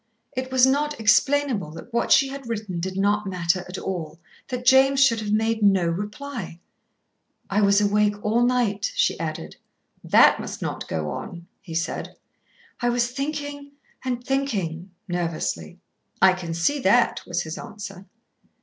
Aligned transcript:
It 0.35 0.51
was 0.51 0.65
not 0.65 0.99
explainable 0.99 1.69
that 1.73 1.93
what 1.93 2.11
she 2.11 2.29
had 2.29 2.49
written 2.49 2.79
did 2.79 2.97
not 2.97 3.27
matter 3.29 3.63
at 3.69 3.77
all, 3.77 4.17
that 4.47 4.65
James 4.65 4.99
should 5.05 5.19
have 5.19 5.31
made 5.31 5.61
no 5.61 5.85
reply. 5.85 6.59
"I 7.51 7.61
was 7.61 7.79
awake 7.79 8.15
all 8.25 8.43
night," 8.43 8.91
she 8.95 9.19
added. 9.19 9.57
"That 10.03 10.39
must 10.39 10.59
not 10.59 10.87
go 10.87 11.11
on," 11.11 11.45
he 11.61 11.75
said. 11.75 12.15
"I 12.79 12.89
was 12.89 13.11
thinking 13.11 13.73
and 14.03 14.25
thinking," 14.25 14.89
nervously. 15.07 15.77
"I 16.19 16.33
can 16.33 16.55
see 16.55 16.79
that," 16.79 17.21
was 17.27 17.43
his 17.43 17.59
answer. 17.59 18.07